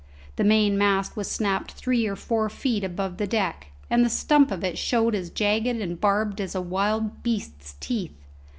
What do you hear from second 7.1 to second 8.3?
beast's teeth.